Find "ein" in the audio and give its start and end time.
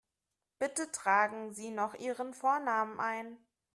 2.99-3.37